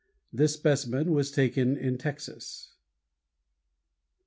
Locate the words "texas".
1.99-2.71